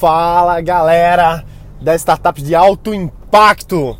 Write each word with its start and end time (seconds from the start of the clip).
Fala 0.00 0.62
galera 0.62 1.44
das 1.78 2.00
startups 2.00 2.42
de 2.42 2.54
alto 2.54 2.94
impacto! 2.94 3.98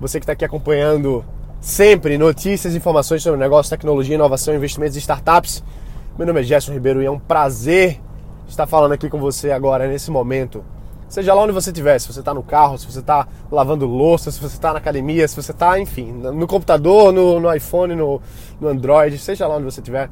Você 0.00 0.18
que 0.18 0.22
está 0.22 0.32
aqui 0.32 0.42
acompanhando 0.42 1.22
sempre 1.60 2.16
notícias 2.16 2.72
e 2.72 2.78
informações 2.78 3.22
sobre 3.22 3.38
negócio, 3.38 3.68
tecnologia, 3.68 4.14
inovação, 4.14 4.54
investimentos 4.54 4.96
e 4.96 5.00
startups. 5.00 5.62
Meu 6.16 6.26
nome 6.26 6.40
é 6.40 6.42
Gerson 6.44 6.72
Ribeiro 6.72 7.02
e 7.02 7.04
é 7.04 7.10
um 7.10 7.18
prazer 7.18 8.00
estar 8.48 8.66
falando 8.66 8.92
aqui 8.92 9.10
com 9.10 9.20
você 9.20 9.50
agora, 9.50 9.86
nesse 9.86 10.10
momento. 10.10 10.64
Seja 11.10 11.34
lá 11.34 11.42
onde 11.42 11.52
você 11.52 11.68
estiver, 11.68 11.98
se 11.98 12.10
você 12.10 12.20
está 12.20 12.32
no 12.32 12.42
carro, 12.42 12.78
se 12.78 12.90
você 12.90 13.00
está 13.00 13.28
lavando 13.52 13.84
louça, 13.84 14.30
se 14.30 14.40
você 14.40 14.56
está 14.56 14.72
na 14.72 14.78
academia, 14.78 15.28
se 15.28 15.36
você 15.36 15.52
está, 15.52 15.78
enfim, 15.78 16.10
no 16.10 16.46
computador, 16.46 17.12
no, 17.12 17.38
no 17.38 17.54
iPhone, 17.54 17.94
no, 17.94 18.18
no 18.58 18.68
Android, 18.68 19.18
seja 19.18 19.46
lá 19.46 19.56
onde 19.56 19.66
você 19.66 19.80
estiver. 19.80 20.08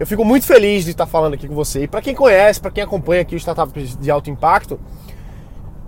Eu 0.00 0.06
fico 0.06 0.24
muito 0.24 0.46
feliz 0.46 0.86
de 0.86 0.92
estar 0.92 1.04
falando 1.04 1.34
aqui 1.34 1.46
com 1.46 1.54
você. 1.54 1.82
E 1.82 1.86
para 1.86 2.00
quem 2.00 2.14
conhece, 2.14 2.58
para 2.58 2.70
quem 2.70 2.82
acompanha 2.82 3.20
aqui 3.20 3.34
o 3.34 3.36
Startups 3.36 3.98
de 3.98 4.10
Alto 4.10 4.30
Impacto, 4.30 4.80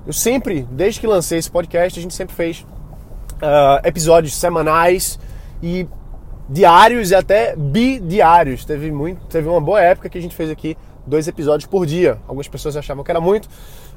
eu 0.06 0.12
sempre, 0.12 0.68
desde 0.70 1.00
que 1.00 1.06
lancei 1.06 1.38
esse 1.38 1.50
podcast, 1.50 1.98
a 1.98 2.02
gente 2.02 2.12
sempre 2.12 2.36
fez 2.36 2.60
uh, 2.60 3.80
episódios 3.82 4.34
semanais 4.34 5.18
e 5.62 5.88
diários 6.46 7.10
e 7.10 7.14
até 7.14 7.56
bidiários. 7.56 8.66
Teve, 8.66 8.92
muito, 8.92 9.24
teve 9.28 9.48
uma 9.48 9.62
boa 9.62 9.80
época 9.80 10.10
que 10.10 10.18
a 10.18 10.20
gente 10.20 10.36
fez 10.36 10.50
aqui 10.50 10.76
dois 11.06 11.26
episódios 11.26 11.66
por 11.66 11.86
dia. 11.86 12.18
Algumas 12.28 12.48
pessoas 12.48 12.76
achavam 12.76 13.02
que 13.02 13.10
era 13.10 13.20
muito, 13.20 13.48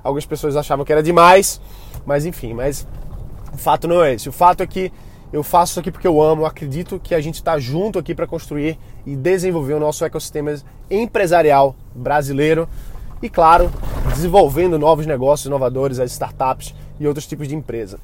algumas 0.01 0.25
pessoas 0.25 0.55
achavam 0.55 0.85
que 0.85 0.93
era 0.93 1.03
demais, 1.03 1.59
mas 2.05 2.25
enfim, 2.25 2.53
mas 2.53 2.87
o 3.51 3.57
fato 3.57 3.85
não 3.85 4.01
é 4.01 4.13
esse. 4.13 4.29
O 4.29 4.31
fato 4.31 4.63
é 4.63 4.65
que 4.65 4.93
eu 5.35 5.43
faço 5.43 5.73
isso 5.73 5.79
aqui 5.81 5.91
porque 5.91 6.07
eu 6.07 6.21
amo, 6.21 6.43
eu 6.43 6.45
acredito 6.45 6.97
que 6.97 7.13
a 7.13 7.19
gente 7.19 7.35
está 7.35 7.59
junto 7.59 7.99
aqui 7.99 8.15
para 8.15 8.25
construir 8.25 8.79
e 9.05 9.17
desenvolver 9.17 9.73
o 9.73 9.79
nosso 9.81 10.05
ecossistema 10.05 10.55
empresarial 10.89 11.75
brasileiro 11.93 12.69
e, 13.21 13.29
claro, 13.29 13.69
desenvolvendo 14.13 14.79
novos 14.79 15.05
negócios 15.05 15.45
inovadores, 15.45 15.99
as 15.99 16.13
startups 16.13 16.73
e 16.97 17.05
outros 17.05 17.27
tipos 17.27 17.49
de 17.49 17.55
empresa. 17.55 17.99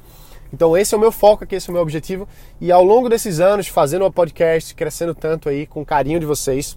Então 0.52 0.76
esse 0.76 0.92
é 0.92 0.96
o 0.98 1.00
meu 1.00 1.10
foco 1.10 1.44
aqui, 1.44 1.54
esse 1.54 1.70
é 1.70 1.72
o 1.72 1.72
meu 1.72 1.80
objetivo 1.80 2.28
e 2.60 2.70
ao 2.70 2.84
longo 2.84 3.08
desses 3.08 3.40
anos 3.40 3.66
fazendo 3.66 4.04
o 4.04 4.12
podcast, 4.12 4.74
crescendo 4.74 5.14
tanto 5.14 5.48
aí 5.48 5.66
com 5.66 5.82
carinho 5.86 6.20
de 6.20 6.26
vocês, 6.26 6.76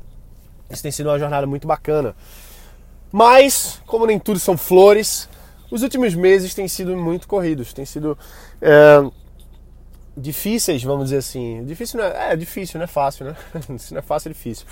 isso 0.69 0.81
tem 0.81 0.91
sido 0.91 1.09
uma 1.09 1.19
jornada 1.19 1.45
muito 1.45 1.67
bacana. 1.67 2.15
Mas, 3.11 3.81
como 3.85 4.05
nem 4.05 4.17
tudo 4.17 4.39
são 4.39 4.55
flores, 4.55 5.27
os 5.69 5.83
últimos 5.83 6.15
meses 6.15 6.53
têm 6.53 6.69
sido 6.69 6.95
muito 6.95 7.27
corridos, 7.27 7.73
têm 7.73 7.83
sido 7.83 8.17
é 8.61 9.03
difíceis, 10.17 10.83
vamos 10.83 11.05
dizer 11.05 11.17
assim. 11.17 11.63
Difícil 11.65 11.99
não 11.99 12.05
é, 12.05 12.33
é 12.33 12.35
difícil, 12.35 12.77
não 12.77 12.85
é 12.85 12.87
fácil, 12.87 13.25
né? 13.25 13.35
Se 13.77 13.93
não 13.93 13.99
é 13.99 14.01
fácil, 14.01 14.29
é 14.29 14.33
difícil. 14.33 14.65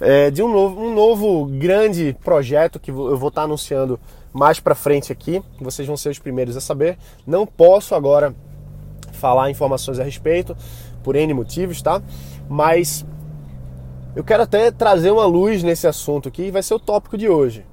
É, 0.00 0.30
de 0.30 0.42
um 0.42 0.50
novo, 0.50 0.80
um 0.80 0.94
novo 0.94 1.46
grande 1.46 2.16
projeto 2.22 2.78
que 2.78 2.90
eu 2.90 3.16
vou 3.16 3.28
estar 3.28 3.42
anunciando 3.42 3.98
mais 4.32 4.60
para 4.60 4.74
frente 4.74 5.12
aqui. 5.12 5.42
Vocês 5.60 5.86
vão 5.86 5.96
ser 5.96 6.10
os 6.10 6.18
primeiros 6.18 6.56
a 6.56 6.60
saber. 6.60 6.96
Não 7.26 7.46
posso 7.46 7.94
agora 7.94 8.34
falar 9.12 9.50
informações 9.50 9.98
a 9.98 10.04
respeito 10.04 10.56
por 11.02 11.16
N 11.16 11.34
motivos, 11.34 11.82
tá? 11.82 12.00
Mas 12.48 13.04
eu 14.14 14.24
quero 14.24 14.42
até 14.42 14.70
trazer 14.70 15.10
uma 15.10 15.26
luz 15.26 15.62
nesse 15.62 15.86
assunto 15.86 16.28
aqui, 16.28 16.50
vai 16.50 16.62
ser 16.62 16.74
o 16.74 16.78
tópico 16.78 17.18
de 17.18 17.28
hoje. 17.28 17.64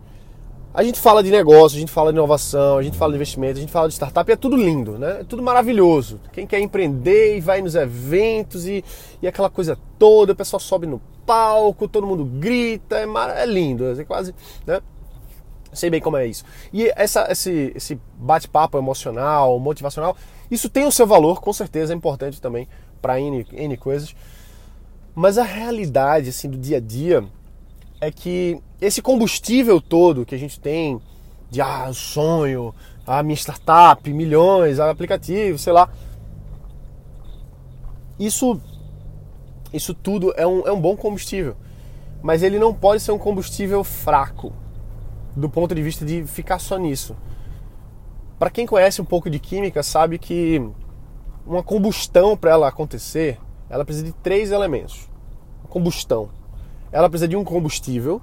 A 0.76 0.84
gente 0.84 1.00
fala 1.00 1.24
de 1.24 1.32
negócio, 1.32 1.78
a 1.78 1.80
gente 1.80 1.92
fala 1.92 2.12
de 2.12 2.18
inovação, 2.18 2.78
a 2.78 2.84
gente 2.84 2.98
fala 2.98 3.14
de 3.14 3.16
investimento, 3.16 3.58
a 3.58 3.62
gente 3.62 3.72
fala 3.72 3.88
de 3.88 3.94
startup, 3.94 4.30
é 4.30 4.36
tudo 4.36 4.58
lindo, 4.58 5.00
né? 5.00 5.22
É 5.22 5.24
tudo 5.24 5.42
maravilhoso. 5.42 6.20
Quem 6.34 6.46
quer 6.46 6.60
empreender 6.60 7.38
e 7.38 7.40
vai 7.40 7.62
nos 7.62 7.76
eventos 7.76 8.68
e, 8.68 8.84
e 9.22 9.28
aquela 9.28 9.50
coisa 9.50 9.80
toda, 9.98 10.34
o 10.34 10.36
pessoal 10.36 10.60
sobe 10.60 10.86
no 10.86 11.00
palco, 11.26 11.88
todo 11.88 12.06
mundo 12.06 12.26
grita, 12.26 12.98
é, 12.98 13.06
mar... 13.06 13.30
é 13.30 13.46
lindo, 13.46 13.90
é 13.98 14.04
quase, 14.04 14.36
né? 14.68 14.82
Sei 15.72 15.90
bem 15.90 16.02
como 16.02 16.18
é 16.18 16.28
isso. 16.28 16.44
E 16.74 16.92
essa, 16.98 17.32
esse, 17.32 17.72
esse 17.74 17.98
bate-papo 18.18 18.78
emocional, 18.78 19.58
motivacional, 19.58 20.18
isso 20.52 20.68
tem 20.68 20.86
o 20.86 20.92
seu 20.92 21.08
valor, 21.08 21.40
com 21.40 21.54
certeza 21.54 21.94
é 21.94 21.96
importante 21.96 22.42
também 22.42 22.68
para 23.02 23.18
N, 23.18 23.48
N 23.50 23.78
coisas. 23.78 24.14
Mas 25.16 25.38
a 25.38 25.44
realidade, 25.44 26.32
assim, 26.32 26.50
do 26.50 26.58
dia 26.58 26.78
a 26.78 26.82
dia 26.82 27.24
é 28.02 28.12
que 28.12 28.62
esse 28.82 29.02
combustível 29.02 29.80
todo 29.82 30.26
que 30.26 30.36
a 30.36 30.38
gente 30.38 30.60
tem 30.60 31.02
de 31.50 31.62
ah, 31.62 31.92
sonho, 31.94 32.74
a 33.06 33.22
minha 33.24 33.36
startup, 33.36 34.12
milhões, 34.12 34.80
aplicativo, 34.80 35.58
sei 35.58 35.74
lá. 35.74 35.90
Isso, 38.20 38.60
isso 39.72 39.94
tudo 39.94 40.34
é 40.36 40.46
um, 40.46 40.68
é 40.68 40.72
um 40.72 40.80
bom 40.80 40.96
combustível. 40.96 41.56
Mas 42.22 42.42
ele 42.44 42.58
não 42.58 42.74
pode 42.74 43.02
ser 43.02 43.12
um 43.12 43.20
combustível 43.20 43.84
fraco, 43.84 44.52
do 45.36 45.50
ponto 45.50 45.76
de 45.76 45.82
vista 45.82 46.06
de 46.06 46.24
ficar 46.26 46.60
só 46.60 46.78
nisso. 46.78 47.16
Para 48.40 48.50
quem 48.50 48.66
conhece 48.66 49.02
um 49.02 49.06
pouco 49.06 49.30
de 49.30 49.40
química, 49.40 49.84
sabe 49.84 50.18
que 50.18 50.62
uma 51.46 51.62
combustão 51.62 52.36
para 52.36 52.52
ela 52.52 52.68
acontecer, 52.68 53.38
ela 53.70 53.86
precisa 53.86 54.06
de 54.06 54.12
três 54.14 54.52
elementos. 54.52 55.08
Combustão 55.70 56.30
ela 56.96 57.10
precisa 57.10 57.28
de 57.28 57.36
um 57.36 57.44
combustível, 57.44 58.22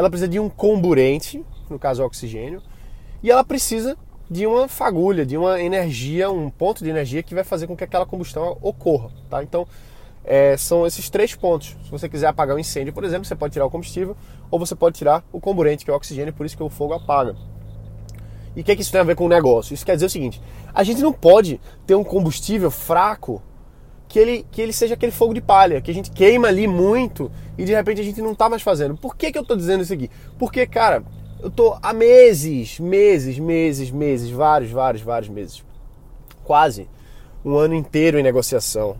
ela 0.00 0.10
precisa 0.10 0.28
de 0.28 0.40
um 0.40 0.48
comburente, 0.48 1.44
no 1.68 1.78
caso 1.78 2.02
oxigênio, 2.02 2.62
e 3.22 3.30
ela 3.30 3.44
precisa 3.44 3.96
de 4.30 4.46
uma 4.46 4.66
fagulha, 4.66 5.26
de 5.26 5.36
uma 5.36 5.60
energia, 5.60 6.30
um 6.30 6.48
ponto 6.48 6.82
de 6.82 6.88
energia 6.88 7.22
que 7.22 7.34
vai 7.34 7.44
fazer 7.44 7.66
com 7.66 7.76
que 7.76 7.84
aquela 7.84 8.06
combustão 8.06 8.56
ocorra, 8.62 9.10
tá? 9.28 9.42
Então, 9.42 9.66
é, 10.24 10.56
são 10.56 10.86
esses 10.86 11.10
três 11.10 11.34
pontos. 11.34 11.76
Se 11.84 11.90
você 11.90 12.08
quiser 12.08 12.28
apagar 12.28 12.56
um 12.56 12.58
incêndio, 12.58 12.92
por 12.92 13.04
exemplo, 13.04 13.24
você 13.24 13.34
pode 13.34 13.52
tirar 13.52 13.66
o 13.66 13.70
combustível 13.70 14.16
ou 14.50 14.58
você 14.58 14.74
pode 14.74 14.96
tirar 14.96 15.24
o 15.32 15.40
comburente, 15.40 15.84
que 15.84 15.90
é 15.90 15.94
o 15.94 15.96
oxigênio, 15.96 16.32
por 16.32 16.46
isso 16.46 16.56
que 16.56 16.62
o 16.62 16.70
fogo 16.70 16.94
apaga. 16.94 17.36
E 18.56 18.62
o 18.62 18.64
que, 18.64 18.72
é 18.72 18.76
que 18.76 18.82
isso 18.82 18.92
tem 18.92 19.00
a 19.00 19.04
ver 19.04 19.16
com 19.16 19.26
o 19.26 19.28
negócio? 19.28 19.74
Isso 19.74 19.84
quer 19.84 19.94
dizer 19.94 20.06
o 20.06 20.10
seguinte: 20.10 20.40
a 20.72 20.82
gente 20.82 21.02
não 21.02 21.12
pode 21.12 21.60
ter 21.86 21.94
um 21.94 22.04
combustível 22.04 22.70
fraco 22.70 23.42
que 24.10 24.18
ele, 24.18 24.44
que 24.50 24.60
ele 24.60 24.72
seja 24.72 24.94
aquele 24.94 25.12
fogo 25.12 25.32
de 25.32 25.40
palha, 25.40 25.80
que 25.80 25.88
a 25.88 25.94
gente 25.94 26.10
queima 26.10 26.48
ali 26.48 26.66
muito 26.66 27.30
e 27.56 27.64
de 27.64 27.72
repente 27.72 28.00
a 28.00 28.04
gente 28.04 28.20
não 28.20 28.34
tá 28.34 28.48
mais 28.48 28.60
fazendo. 28.60 28.96
Por 28.96 29.16
que, 29.16 29.30
que 29.30 29.38
eu 29.38 29.44
tô 29.44 29.54
dizendo 29.54 29.84
isso 29.84 29.92
aqui? 29.92 30.10
Porque, 30.36 30.66
cara, 30.66 31.04
eu 31.40 31.48
tô 31.48 31.76
há 31.80 31.92
meses, 31.92 32.80
meses, 32.80 33.38
meses, 33.38 33.88
meses, 33.88 34.28
vários, 34.28 34.72
vários, 34.72 35.00
vários 35.00 35.30
meses, 35.30 35.64
quase 36.42 36.88
um 37.44 37.56
ano 37.56 37.72
inteiro 37.72 38.18
em 38.18 38.22
negociação. 38.24 38.96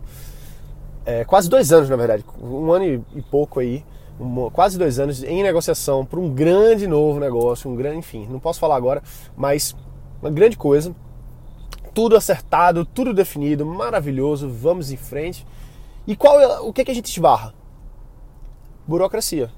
É, 1.05 1.25
quase 1.25 1.49
dois 1.49 1.73
anos, 1.73 1.89
na 1.89 1.97
verdade, 1.97 2.23
um 2.41 2.71
ano 2.71 3.05
e 3.13 3.21
pouco 3.21 3.59
aí, 3.59 3.83
quase 4.53 4.77
dois 4.77 4.97
anos 4.97 5.21
em 5.23 5.43
negociação 5.43 6.05
para 6.05 6.21
um 6.21 6.29
grande 6.29 6.87
novo 6.87 7.19
negócio, 7.19 7.69
um 7.69 7.75
grande, 7.75 7.97
enfim, 7.97 8.25
não 8.31 8.39
posso 8.39 8.61
falar 8.61 8.77
agora, 8.77 9.03
mas 9.35 9.75
uma 10.21 10.31
grande 10.31 10.55
coisa 10.55 10.95
tudo 11.93 12.15
acertado, 12.15 12.85
tudo 12.85 13.13
definido, 13.13 13.65
maravilhoso, 13.65 14.49
vamos 14.49 14.91
em 14.91 14.97
frente. 14.97 15.45
E 16.07 16.15
qual 16.15 16.39
é, 16.39 16.59
o 16.59 16.73
que, 16.73 16.83
que 16.83 16.91
a 16.91 16.95
gente 16.95 17.11
esbarra? 17.11 17.53
Burocracia. 18.87 19.49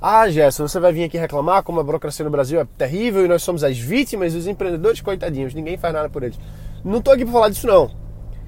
Ah, 0.00 0.28
Gerson, 0.30 0.68
você 0.68 0.78
vai 0.78 0.92
vir 0.92 1.04
aqui 1.04 1.18
reclamar 1.18 1.64
como 1.64 1.80
a 1.80 1.82
burocracia 1.82 2.24
no 2.24 2.30
Brasil 2.30 2.60
é 2.60 2.64
terrível 2.76 3.24
e 3.24 3.28
nós 3.28 3.42
somos 3.42 3.64
as 3.64 3.76
vítimas, 3.76 4.32
os 4.34 4.46
empreendedores 4.46 5.00
coitadinhos, 5.00 5.54
ninguém 5.54 5.76
faz 5.76 5.92
nada 5.92 6.08
por 6.08 6.22
eles. 6.22 6.38
Não 6.84 6.98
estou 6.98 7.12
aqui 7.12 7.24
para 7.24 7.32
falar 7.32 7.48
disso 7.48 7.66
não. 7.66 7.90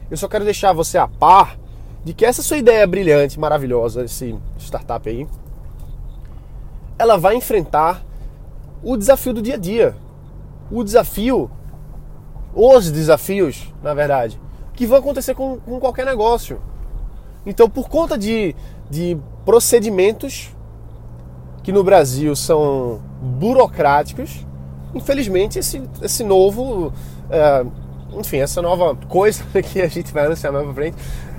Eu 0.09 0.17
só 0.17 0.29
quero 0.29 0.45
deixar 0.45 0.73
você 0.73 0.97
a 0.97 1.09
par 1.09 1.59
de 2.05 2.15
que 2.15 2.25
essa 2.25 2.43
sua 2.43 2.57
ideia 2.57 2.87
brilhante, 2.87 3.39
maravilhosa, 3.39 4.05
esse 4.05 4.39
startup 4.59 5.09
aí, 5.09 5.27
ela 6.97 7.17
vai 7.17 7.35
enfrentar 7.35 8.05
o 8.83 8.97
desafio 8.97 9.35
do 9.35 9.43
dia 9.43 9.55
a 9.55 9.59
dia. 9.59 9.97
O 10.71 10.85
desafio 10.85 11.51
os 12.55 12.91
desafios, 12.91 13.73
na 13.83 13.95
verdade, 13.95 14.41
que 14.75 14.87
vão 14.87 14.99
acontecer 14.99 15.35
com, 15.35 15.59
com 15.59 15.79
qualquer 15.79 16.07
negócio. 16.07 16.61
Então, 17.45 17.69
por 17.69 17.89
conta 17.89 18.19
de, 18.19 18.55
de 18.89 19.17
procedimentos 19.45 20.51
que 21.63 21.73
no 21.73 21.85
Brasil 21.85 22.35
são 22.35 23.01
burocráticos, 23.21 24.47
infelizmente 24.95 25.59
esse, 25.59 25.83
esse 26.03 26.25
novo, 26.25 26.93
é, 27.31 27.65
enfim, 28.19 28.39
essa 28.39 28.61
nova 28.61 28.95
coisa 29.09 29.45
que 29.63 29.81
a 29.81 29.89
gente 29.89 30.13
vai 30.13 30.27
anunciar 30.27 30.53
mais 30.53 30.65
pra 30.65 30.75
frente, 30.75 30.97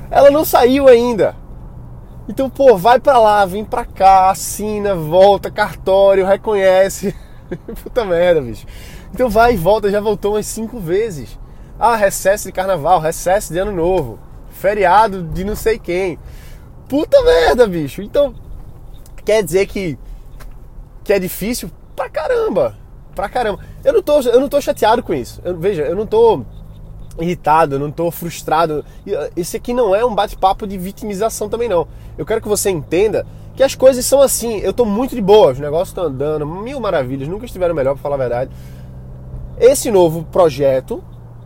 ela 0.10 0.30
não 0.30 0.46
saiu 0.46 0.88
ainda. 0.88 1.36
Então, 2.30 2.50
pô, 2.50 2.78
vai 2.78 3.00
pra 3.00 3.18
lá, 3.18 3.46
vem 3.46 3.66
pra 3.66 3.84
cá, 3.84 4.30
assina, 4.30 4.96
volta, 4.96 5.50
cartório, 5.50 6.26
reconhece. 6.26 7.16
Puta 7.84 8.06
merda, 8.06 8.42
bicho. 8.42 8.66
Então 9.14 9.30
vai 9.30 9.54
e 9.54 9.58
volta, 9.58 9.92
já 9.92 10.00
voltou 10.00 10.34
umas 10.34 10.46
cinco 10.46 10.80
vezes. 10.80 11.38
Ah, 11.80 11.96
recesso 11.96 12.46
de 12.46 12.52
carnaval, 12.52 13.00
recesso 13.00 13.52
de 13.52 13.60
ano 13.60 13.72
novo, 13.72 14.20
feriado 14.52 15.24
de 15.24 15.44
não 15.44 15.56
sei 15.56 15.80
quem. 15.80 16.18
Puta 16.88 17.22
merda, 17.24 17.68
bicho. 17.68 18.02
Então, 18.02 18.36
quer 19.26 19.44
dizer 19.44 19.66
que, 19.66 19.98
que 21.04 21.14
é 21.14 21.20
difícil 21.20 21.72
pra 21.96 22.10
caramba. 22.10 22.76
Pra 23.16 23.28
caramba. 23.28 23.60
Eu 23.84 23.94
não 23.94 24.02
tô, 24.02 24.20
eu 24.22 24.40
não 24.40 24.48
tô 24.48 24.62
chateado 24.62 25.04
com 25.04 25.14
isso. 25.14 25.42
Eu, 25.44 25.58
veja, 25.58 25.84
eu 25.84 25.96
não 25.96 26.06
tô 26.06 26.44
irritado, 27.20 27.76
eu 27.76 27.80
não 27.80 27.92
tô 27.92 28.10
frustrado. 28.12 28.86
Esse 29.36 29.58
aqui 29.58 29.74
não 29.74 29.96
é 29.96 30.06
um 30.06 30.14
bate-papo 30.16 30.66
de 30.66 30.78
vitimização 30.78 31.50
também 31.50 31.68
não. 31.68 31.88
Eu 32.18 32.26
quero 32.26 32.42
que 32.42 32.48
você 32.48 32.70
entenda 32.70 33.26
que 33.56 33.64
as 33.64 33.76
coisas 33.76 34.06
são 34.06 34.22
assim. 34.22 34.60
Eu 34.60 34.74
tô 34.74 34.86
muito 34.86 35.16
de 35.16 35.22
boa, 35.22 35.52
os 35.52 35.60
negócios 35.60 35.90
estão 35.90 36.06
andando, 36.06 36.46
mil 36.46 36.80
maravilhas, 36.80 37.28
nunca 37.28 37.46
estiveram 37.46 37.76
melhor, 37.76 37.94
para 37.94 38.02
falar 38.04 38.16
a 38.16 38.20
verdade. 38.20 38.52
Esse 39.62 39.92
novo 39.92 40.24
projeto, 40.24 41.04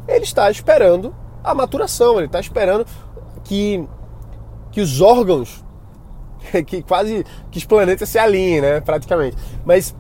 ele 0.07 0.23
está 0.23 0.49
esperando 0.49 1.13
a 1.43 1.53
maturação, 1.53 2.15
ele 2.15 2.27
está 2.27 2.39
esperando 2.39 2.85
que, 3.43 3.85
que 4.71 4.79
os 4.79 5.01
órgãos, 5.01 5.61
que 6.65 6.81
quase 6.81 7.25
que 7.51 7.57
os 7.57 7.65
planetas 7.65 8.07
se 8.07 8.17
alinhem, 8.17 8.61
né, 8.61 8.79
praticamente. 8.79 9.35
Mas 9.65 9.93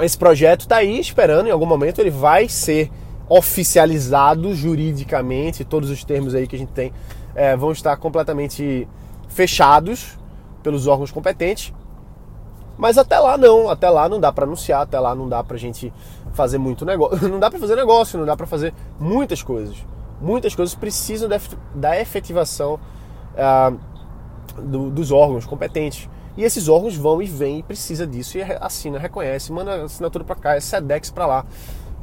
esse 0.00 0.18
projeto 0.18 0.60
está 0.60 0.76
aí 0.76 1.00
esperando, 1.00 1.46
em 1.46 1.50
algum 1.50 1.64
momento 1.64 2.00
ele 2.02 2.10
vai 2.10 2.50
ser 2.50 2.90
oficializado 3.30 4.54
juridicamente, 4.54 5.64
todos 5.64 5.88
os 5.88 6.04
termos 6.04 6.34
aí 6.34 6.46
que 6.46 6.54
a 6.54 6.58
gente 6.58 6.72
tem 6.72 6.92
é, 7.34 7.56
vão 7.56 7.72
estar 7.72 7.96
completamente 7.96 8.86
fechados 9.26 10.18
pelos 10.62 10.86
órgãos 10.86 11.10
competentes. 11.10 11.72
Mas 12.76 12.96
até 12.96 13.18
lá 13.18 13.36
não, 13.38 13.68
até 13.68 13.90
lá 13.90 14.08
não 14.08 14.20
dá 14.20 14.30
para 14.30 14.44
anunciar, 14.44 14.82
até 14.82 15.00
lá 15.00 15.14
não 15.14 15.28
dá 15.28 15.42
pra 15.42 15.56
gente 15.56 15.92
fazer 16.38 16.58
muito 16.58 16.84
negócio, 16.84 17.26
não 17.28 17.40
dá 17.40 17.50
para 17.50 17.58
fazer 17.58 17.74
negócio, 17.74 18.16
não 18.16 18.24
dá 18.24 18.36
para 18.36 18.46
fazer 18.46 18.72
muitas 19.00 19.42
coisas. 19.42 19.76
Muitas 20.20 20.54
coisas 20.54 20.74
precisam 20.74 21.28
da 21.74 22.00
efetivação 22.00 22.78
ah, 23.36 23.72
do, 24.56 24.88
dos 24.88 25.10
órgãos 25.10 25.44
competentes. 25.44 26.08
E 26.36 26.44
esses 26.44 26.68
órgãos 26.68 26.94
vão 26.94 27.20
e 27.20 27.26
vêm 27.26 27.58
e 27.58 27.62
precisa 27.64 28.06
disso 28.06 28.38
e 28.38 28.42
assina, 28.60 28.98
reconhece, 29.00 29.52
manda 29.52 29.82
assinatura 29.82 30.24
para 30.24 30.36
cá, 30.36 30.54
é 30.54 30.60
SEDEX 30.60 31.10
para 31.10 31.26
lá. 31.26 31.46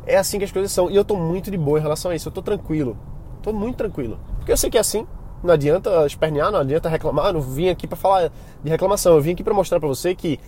É 0.05 0.17
assim 0.17 0.37
que 0.37 0.43
as 0.43 0.51
coisas 0.51 0.69
são. 0.71 0.91
E 0.91 0.95
eu 0.95 1.05
tô 1.05 1.15
muito 1.15 1.49
de 1.49 1.57
boa 1.57 1.79
em 1.79 1.81
relação 1.81 2.11
a 2.11 2.15
isso. 2.15 2.27
Eu 2.27 2.33
tô 2.33 2.41
tranquilo. 2.41 2.97
Tô 3.41 3.53
muito 3.53 3.77
tranquilo. 3.77 4.19
Porque 4.37 4.51
eu 4.51 4.57
sei 4.57 4.69
que 4.69 4.77
é 4.77 4.81
assim. 4.81 5.07
Não 5.41 5.53
adianta 5.53 6.05
espernear, 6.05 6.51
não 6.51 6.59
adianta 6.59 6.89
reclamar. 6.89 7.27
Eu 7.27 7.33
não 7.33 7.41
vim 7.41 7.69
aqui 7.69 7.87
para 7.87 7.97
falar 7.97 8.31
de 8.63 8.69
reclamação. 8.69 9.15
Eu 9.15 9.21
vim 9.21 9.31
aqui 9.31 9.43
para 9.43 9.53
mostrar 9.53 9.79
para 9.79 9.87
você 9.87 10.13
que 10.13 10.39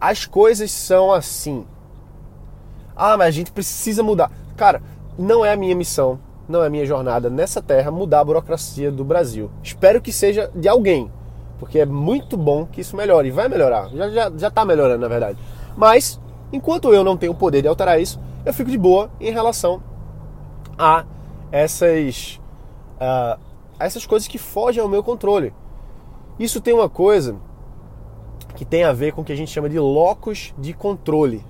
as 0.00 0.26
coisas 0.26 0.70
são 0.70 1.10
assim. 1.10 1.64
Ah, 3.02 3.16
mas 3.16 3.28
a 3.28 3.30
gente 3.30 3.50
precisa 3.50 4.02
mudar. 4.02 4.30
Cara, 4.58 4.82
não 5.18 5.42
é 5.42 5.54
a 5.54 5.56
minha 5.56 5.74
missão, 5.74 6.20
não 6.46 6.62
é 6.62 6.66
a 6.66 6.70
minha 6.70 6.84
jornada 6.84 7.30
nessa 7.30 7.62
terra 7.62 7.90
mudar 7.90 8.20
a 8.20 8.24
burocracia 8.24 8.92
do 8.92 9.02
Brasil. 9.02 9.50
Espero 9.62 10.02
que 10.02 10.12
seja 10.12 10.50
de 10.54 10.68
alguém, 10.68 11.10
porque 11.58 11.78
é 11.78 11.86
muito 11.86 12.36
bom 12.36 12.66
que 12.66 12.82
isso 12.82 12.94
melhore. 12.94 13.28
E 13.28 13.30
vai 13.30 13.48
melhorar. 13.48 13.88
Já, 13.88 14.10
já, 14.10 14.30
já 14.36 14.50
tá 14.50 14.66
melhorando, 14.66 15.00
na 15.00 15.08
verdade. 15.08 15.38
Mas, 15.74 16.20
enquanto 16.52 16.92
eu 16.92 17.02
não 17.02 17.16
tenho 17.16 17.32
o 17.32 17.34
poder 17.34 17.62
de 17.62 17.68
alterar 17.68 17.98
isso, 17.98 18.20
eu 18.44 18.52
fico 18.52 18.70
de 18.70 18.76
boa 18.76 19.10
em 19.18 19.32
relação 19.32 19.82
a 20.78 21.06
essas, 21.50 22.38
uh, 22.96 23.40
a 23.78 23.86
essas 23.86 24.04
coisas 24.04 24.28
que 24.28 24.36
fogem 24.36 24.82
ao 24.82 24.88
meu 24.90 25.02
controle. 25.02 25.54
Isso 26.38 26.60
tem 26.60 26.74
uma 26.74 26.90
coisa 26.90 27.36
que 28.56 28.66
tem 28.66 28.84
a 28.84 28.92
ver 28.92 29.14
com 29.14 29.22
o 29.22 29.24
que 29.24 29.32
a 29.32 29.36
gente 29.36 29.50
chama 29.50 29.70
de 29.70 29.78
locus 29.78 30.52
de 30.58 30.74
controle. 30.74 31.42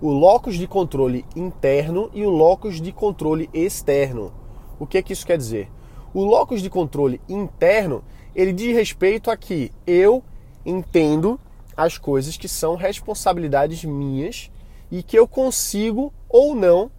O 0.00 0.10
locus 0.10 0.56
de 0.56 0.66
controle 0.66 1.24
interno 1.34 2.10
e 2.12 2.22
o 2.22 2.28
locus 2.28 2.80
de 2.82 2.92
controle 2.92 3.48
externo. 3.54 4.32
O 4.78 4.86
que 4.86 4.98
é 4.98 5.02
que 5.02 5.14
isso 5.14 5.26
quer 5.26 5.38
dizer? 5.38 5.70
O 6.12 6.22
locus 6.22 6.60
de 6.60 6.68
controle 6.68 7.20
interno, 7.26 8.04
ele 8.34 8.52
diz 8.52 8.74
respeito 8.74 9.30
a 9.30 9.36
que 9.36 9.72
eu 9.86 10.22
entendo 10.66 11.40
as 11.74 11.96
coisas 11.96 12.36
que 12.36 12.46
são 12.48 12.74
responsabilidades 12.74 13.84
minhas 13.84 14.50
e 14.90 15.02
que 15.02 15.18
eu 15.18 15.26
consigo 15.26 16.12
ou 16.28 16.54
não 16.54 16.90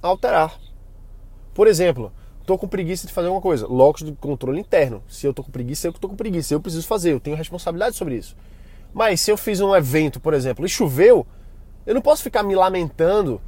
alterar. 0.00 0.58
Por 1.52 1.66
exemplo, 1.66 2.10
estou 2.40 2.56
com 2.56 2.66
preguiça 2.66 3.06
de 3.06 3.12
fazer 3.12 3.28
uma 3.28 3.40
coisa, 3.40 3.66
locus 3.66 4.02
de 4.02 4.12
controle 4.12 4.60
interno. 4.60 5.02
Se 5.08 5.26
eu 5.26 5.30
estou 5.30 5.44
com 5.44 5.50
preguiça, 5.50 5.88
eu 5.88 5.90
estou 5.90 6.08
com 6.08 6.16
preguiça, 6.16 6.54
eu 6.54 6.60
preciso 6.60 6.86
fazer, 6.86 7.12
eu 7.12 7.20
tenho 7.20 7.36
responsabilidade 7.36 7.96
sobre 7.96 8.16
isso. 8.16 8.34
Mas 8.94 9.20
se 9.20 9.30
eu 9.30 9.36
fiz 9.36 9.60
um 9.60 9.74
evento, 9.74 10.20
por 10.20 10.32
exemplo, 10.32 10.64
e 10.64 10.68
choveu, 10.68 11.26
eu 11.86 11.94
não 11.94 12.02
posso 12.02 12.22
ficar 12.22 12.42
me 12.42 12.54
lamentando 12.54 13.40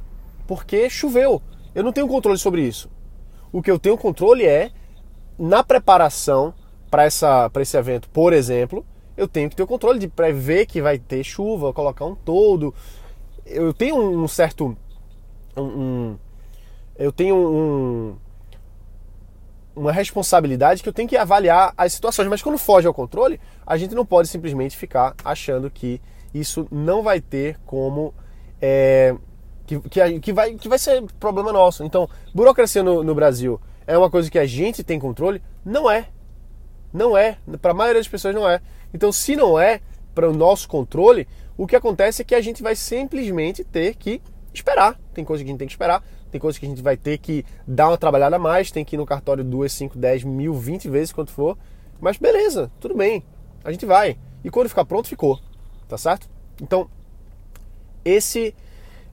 porque 0.47 0.89
choveu. 0.89 1.41
Eu 1.75 1.83
não 1.83 1.91
tenho 1.91 2.07
controle 2.07 2.37
sobre 2.37 2.61
isso. 2.61 2.89
O 3.51 3.61
que 3.61 3.69
eu 3.69 3.77
tenho 3.77 3.97
controle 3.97 4.45
é 4.45 4.71
na 5.37 5.63
preparação 5.63 6.53
para 6.89 7.05
esse 7.05 7.77
evento, 7.77 8.09
por 8.09 8.33
exemplo, 8.33 8.85
eu 9.19 9.27
tenho 9.27 9.49
que 9.49 9.55
ter 9.55 9.63
o 9.63 9.67
controle 9.67 9.99
de 9.99 10.07
prever 10.07 10.65
que 10.65 10.81
vai 10.81 10.97
ter 10.97 11.23
chuva, 11.25 11.73
colocar 11.73 12.05
um 12.05 12.15
todo. 12.15 12.73
Eu 13.45 13.73
tenho 13.73 13.97
um 13.97 14.27
certo. 14.29 14.77
Um, 15.57 15.61
um, 15.61 16.17
eu 16.97 17.11
tenho 17.11 17.35
um, 17.35 18.17
uma 19.75 19.91
responsabilidade 19.91 20.81
que 20.81 20.87
eu 20.87 20.93
tenho 20.93 21.09
que 21.09 21.17
avaliar 21.17 21.73
as 21.77 21.91
situações. 21.91 22.29
Mas 22.29 22.41
quando 22.41 22.57
foge 22.57 22.87
ao 22.87 22.93
controle, 22.93 23.41
a 23.67 23.75
gente 23.75 23.93
não 23.93 24.05
pode 24.05 24.29
simplesmente 24.29 24.77
ficar 24.77 25.13
achando 25.23 25.69
que 25.69 26.01
isso 26.33 26.65
não 26.71 27.03
vai 27.03 27.19
ter 27.19 27.59
como. 27.65 28.13
É, 28.61 29.15
que, 29.65 29.79
que, 29.81 30.19
que, 30.19 30.33
vai, 30.33 30.53
que 30.55 30.67
vai 30.67 30.79
ser 30.79 31.03
problema 31.19 31.53
nosso. 31.53 31.83
Então, 31.83 32.09
burocracia 32.33 32.81
no, 32.81 33.03
no 33.03 33.13
Brasil 33.13 33.59
é 33.85 33.97
uma 33.97 34.09
coisa 34.09 34.29
que 34.29 34.39
a 34.39 34.45
gente 34.45 34.83
tem 34.83 34.99
controle? 34.99 35.41
Não 35.63 35.89
é. 35.89 36.07
Não 36.93 37.17
é. 37.17 37.37
Para 37.61 37.71
a 37.71 37.73
maioria 37.73 37.99
das 37.99 38.07
pessoas, 38.07 38.33
não 38.33 38.49
é. 38.49 38.61
Então, 38.93 39.11
se 39.11 39.35
não 39.35 39.59
é 39.59 39.81
para 40.13 40.29
o 40.29 40.33
nosso 40.33 40.67
controle, 40.67 41.27
o 41.57 41.67
que 41.67 41.75
acontece 41.75 42.21
é 42.21 42.25
que 42.25 42.35
a 42.35 42.41
gente 42.41 42.63
vai 42.63 42.75
simplesmente 42.75 43.63
ter 43.63 43.95
que 43.95 44.21
esperar. 44.53 44.99
Tem 45.13 45.23
coisa 45.23 45.43
que 45.43 45.49
a 45.49 45.51
gente 45.51 45.59
tem 45.59 45.67
que 45.67 45.73
esperar. 45.73 46.03
Tem 46.31 46.39
coisas 46.39 46.59
que 46.59 46.65
a 46.65 46.69
gente 46.69 46.81
vai 46.81 46.97
ter 46.97 47.17
que 47.17 47.45
dar 47.67 47.89
uma 47.89 47.97
trabalhada 47.97 48.35
a 48.35 48.39
mais, 48.39 48.71
tem 48.71 48.85
que 48.85 48.95
ir 48.95 48.97
no 48.97 49.05
cartório 49.05 49.43
2, 49.43 49.71
5, 49.71 49.97
10, 49.97 50.23
mil, 50.23 50.53
20 50.53 50.89
vezes 50.89 51.11
quanto 51.11 51.31
for. 51.31 51.57
Mas 51.99 52.17
beleza, 52.17 52.71
tudo 52.79 52.95
bem. 52.95 53.23
A 53.63 53.71
gente 53.71 53.85
vai. 53.85 54.17
E 54.43 54.49
quando 54.49 54.69
ficar 54.69 54.85
pronto, 54.85 55.07
ficou. 55.07 55.39
Tá 55.87 55.97
certo? 55.97 56.29
Então, 56.61 56.89
esse 58.09 58.55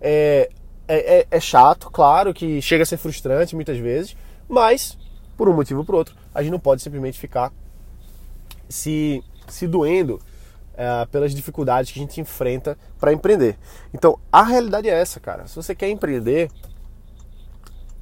é, 0.01 0.51
é, 0.89 1.19
é, 1.19 1.27
é 1.31 1.41
chato, 1.41 1.91
claro 1.91 2.33
que 2.33 2.61
chega 2.63 2.83
a 2.83 2.87
ser 2.87 2.97
frustrante 2.97 3.55
muitas 3.55 3.79
vezes, 3.79 4.17
mas 4.49 4.97
por 5.37 5.49
um 5.49 5.55
motivo 5.55 5.81
ou 5.81 5.87
por 5.87 5.95
outro, 5.95 6.17
a 6.35 6.43
gente 6.43 6.53
não 6.53 6.59
pode 6.59 6.83
simplesmente 6.83 7.19
ficar 7.19 7.53
se, 8.69 9.23
se 9.49 9.67
doendo 9.67 10.21
é, 10.77 11.07
pelas 11.07 11.35
dificuldades 11.35 11.91
que 11.91 11.99
a 11.99 12.03
gente 12.03 12.21
enfrenta 12.21 12.79
para 12.99 13.13
empreender. 13.13 13.59
Então, 13.93 14.19
a 14.33 14.43
realidade 14.43 14.89
é 14.89 14.93
essa, 14.93 15.21
cara. 15.21 15.47
Se 15.47 15.57
você 15.57 15.75
quer 15.75 15.89
empreender, 15.89 16.51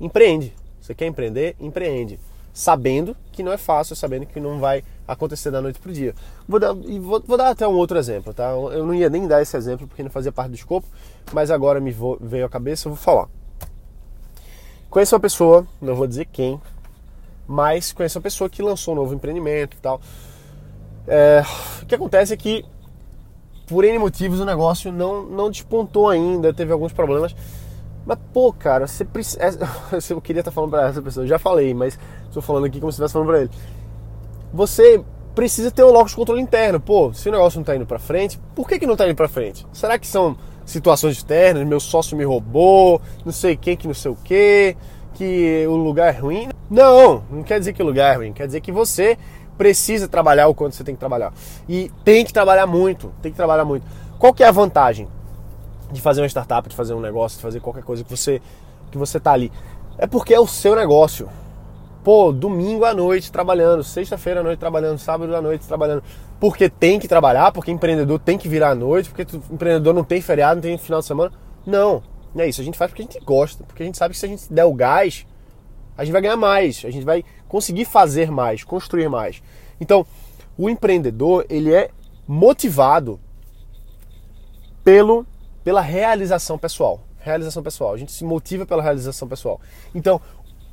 empreende. 0.00 0.54
Você 0.80 0.94
quer 0.94 1.06
empreender? 1.06 1.56
Empreende. 1.58 2.20
Sabendo 2.52 3.16
que 3.32 3.42
não 3.42 3.52
é 3.52 3.56
fácil, 3.56 3.96
sabendo 3.96 4.26
que 4.26 4.38
não 4.38 4.60
vai 4.60 4.84
acontecer 5.06 5.50
da 5.50 5.60
noite 5.60 5.78
para 5.78 5.90
o 5.90 5.92
dia. 5.92 6.14
Vou 6.48 6.58
dar, 6.58 6.72
vou, 6.72 7.22
vou, 7.26 7.36
dar 7.36 7.50
até 7.50 7.66
um 7.66 7.74
outro 7.74 7.98
exemplo, 7.98 8.32
tá? 8.32 8.50
Eu 8.50 8.86
não 8.86 8.94
ia 8.94 9.08
nem 9.08 9.26
dar 9.26 9.42
esse 9.42 9.56
exemplo 9.56 9.86
porque 9.86 10.02
não 10.02 10.10
fazia 10.10 10.32
parte 10.32 10.50
do 10.50 10.56
escopo, 10.56 10.86
mas 11.32 11.50
agora 11.50 11.80
me 11.80 11.94
veio 12.20 12.46
à 12.46 12.48
cabeça, 12.48 12.88
eu 12.88 12.92
vou 12.92 13.02
falar. 13.02 13.28
Conheço 14.88 15.14
uma 15.14 15.20
pessoa, 15.20 15.66
não 15.80 15.94
vou 15.94 16.06
dizer 16.06 16.26
quem, 16.26 16.60
mas 17.46 17.92
conheço 17.92 18.18
uma 18.18 18.22
pessoa 18.22 18.48
que 18.48 18.62
lançou 18.62 18.94
um 18.94 18.96
novo 18.96 19.14
empreendimento 19.14 19.76
e 19.76 19.80
tal. 19.80 20.00
É, 21.06 21.42
o 21.82 21.86
que 21.86 21.94
acontece 21.94 22.32
é 22.32 22.36
que, 22.36 22.64
por 23.66 23.84
N 23.84 23.98
motivos, 23.98 24.40
o 24.40 24.44
negócio 24.44 24.92
não, 24.92 25.24
não 25.24 25.50
despontou 25.50 26.08
ainda, 26.08 26.54
teve 26.54 26.72
alguns 26.72 26.92
problemas. 26.92 27.34
Mas, 28.06 28.18
pô, 28.32 28.52
cara, 28.52 28.86
você 28.86 29.04
precisa. 29.04 29.40
Eu 30.10 30.20
queria 30.20 30.40
estar 30.40 30.50
falando 30.50 30.70
pra 30.70 30.88
essa 30.88 31.02
pessoa, 31.02 31.26
já 31.26 31.38
falei, 31.38 31.72
mas 31.72 31.98
estou 32.26 32.42
falando 32.42 32.66
aqui 32.66 32.78
como 32.78 32.92
se 32.92 32.96
estivesse 32.96 33.12
falando 33.12 33.28
pra 33.28 33.40
ele. 33.40 33.50
Você 34.54 35.02
precisa 35.34 35.70
ter 35.70 35.84
um 35.84 35.90
locus 35.90 36.12
de 36.12 36.16
controle 36.16 36.40
interno. 36.40 36.80
Pô, 36.80 37.12
se 37.12 37.28
o 37.28 37.32
negócio 37.32 37.58
não 37.58 37.62
está 37.62 37.74
indo 37.76 37.84
para 37.84 37.98
frente, 37.98 38.40
por 38.54 38.68
que, 38.68 38.78
que 38.78 38.86
não 38.86 38.94
está 38.94 39.06
indo 39.06 39.16
para 39.16 39.28
frente? 39.28 39.66
Será 39.72 39.98
que 39.98 40.06
são 40.06 40.36
situações 40.64 41.16
externas? 41.16 41.66
Meu 41.66 41.80
sócio 41.80 42.16
me 42.16 42.24
roubou, 42.24 43.02
não 43.24 43.32
sei 43.32 43.56
quem 43.56 43.76
que 43.76 43.86
não 43.86 43.94
sei 43.94 44.12
o 44.12 44.16
que, 44.16 44.76
que 45.14 45.66
o 45.68 45.74
lugar 45.74 46.14
é 46.14 46.18
ruim? 46.18 46.48
Não, 46.70 47.22
não 47.30 47.42
quer 47.42 47.58
dizer 47.58 47.72
que 47.72 47.82
o 47.82 47.86
lugar 47.86 48.14
é 48.14 48.16
ruim, 48.16 48.32
quer 48.32 48.46
dizer 48.46 48.60
que 48.60 48.72
você 48.72 49.18
precisa 49.58 50.08
trabalhar 50.08 50.48
o 50.48 50.54
quanto 50.54 50.74
você 50.74 50.84
tem 50.84 50.94
que 50.94 51.00
trabalhar. 51.00 51.34
E 51.68 51.90
tem 52.04 52.24
que 52.24 52.32
trabalhar 52.32 52.66
muito, 52.66 53.12
tem 53.20 53.30
que 53.30 53.36
trabalhar 53.36 53.64
muito. 53.64 53.84
Qual 54.18 54.32
que 54.32 54.42
é 54.42 54.46
a 54.46 54.52
vantagem? 54.52 55.08
de 55.94 56.00
fazer 56.00 56.20
uma 56.20 56.28
startup, 56.28 56.68
de 56.68 56.74
fazer 56.74 56.92
um 56.92 57.00
negócio, 57.00 57.36
de 57.36 57.42
fazer 57.42 57.60
qualquer 57.60 57.82
coisa 57.82 58.04
que 58.04 58.10
você 58.10 58.42
que 58.90 58.98
você 58.98 59.18
tá 59.18 59.32
ali. 59.32 59.50
É 59.96 60.06
porque 60.06 60.34
é 60.34 60.40
o 60.40 60.46
seu 60.46 60.76
negócio. 60.76 61.28
Pô, 62.04 62.30
domingo 62.30 62.84
à 62.84 62.92
noite 62.92 63.32
trabalhando, 63.32 63.82
sexta-feira 63.82 64.40
à 64.40 64.42
noite 64.42 64.58
trabalhando, 64.58 64.98
sábado 64.98 65.34
à 65.34 65.40
noite 65.40 65.66
trabalhando. 65.66 66.04
Porque 66.38 66.68
tem 66.68 67.00
que 67.00 67.08
trabalhar, 67.08 67.50
porque 67.50 67.70
empreendedor 67.70 68.18
tem 68.18 68.36
que 68.36 68.46
virar 68.46 68.72
à 68.72 68.74
noite, 68.74 69.08
porque 69.08 69.22
empreendedor 69.50 69.94
não 69.94 70.04
tem 70.04 70.20
feriado, 70.20 70.56
não 70.56 70.62
tem 70.62 70.76
final 70.76 71.00
de 71.00 71.06
semana. 71.06 71.32
Não, 71.66 72.02
não 72.34 72.44
é 72.44 72.48
isso. 72.48 72.60
A 72.60 72.64
gente 72.64 72.76
faz 72.76 72.90
porque 72.90 73.00
a 73.00 73.06
gente 73.06 73.24
gosta, 73.24 73.64
porque 73.64 73.82
a 73.82 73.86
gente 73.86 73.96
sabe 73.96 74.12
que 74.12 74.20
se 74.20 74.26
a 74.26 74.28
gente 74.28 74.52
der 74.52 74.66
o 74.66 74.74
gás, 74.74 75.26
a 75.96 76.04
gente 76.04 76.12
vai 76.12 76.20
ganhar 76.20 76.36
mais, 76.36 76.84
a 76.84 76.90
gente 76.90 77.04
vai 77.04 77.24
conseguir 77.48 77.86
fazer 77.86 78.30
mais, 78.30 78.62
construir 78.62 79.08
mais. 79.08 79.42
Então, 79.80 80.06
o 80.58 80.68
empreendedor, 80.68 81.46
ele 81.48 81.72
é 81.72 81.88
motivado 82.28 83.18
pelo 84.84 85.26
pela 85.64 85.80
realização 85.80 86.58
pessoal. 86.58 87.00
Realização 87.18 87.62
pessoal. 87.62 87.94
A 87.94 87.96
gente 87.96 88.12
se 88.12 88.22
motiva 88.22 88.66
pela 88.66 88.82
realização 88.82 89.26
pessoal. 89.26 89.58
Então, 89.94 90.20